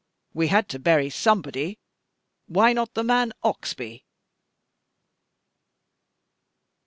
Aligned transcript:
We 0.33 0.47
had 0.47 0.67
to 0.69 0.79
bury 0.79 1.11
somebody. 1.11 1.77
Why 2.47 2.73
not 2.73 2.95
the 2.95 3.03
man 3.03 3.33
Oxbye?" 3.43 4.01